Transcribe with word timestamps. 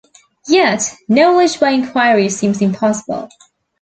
Yet, 0.47 0.95
knowledge 1.09 1.59
by 1.59 1.69
inquiry 1.69 2.27
seems 2.29 2.59
impossible. 2.59 3.29